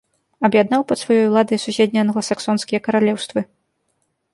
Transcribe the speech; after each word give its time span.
Аб'яднаў 0.47 0.81
пад 0.91 0.97
сваёй 1.01 1.21
уладай 1.29 1.59
суседнія 1.65 2.03
англасаксонскія 2.07 2.79
каралеўствы. 2.89 3.41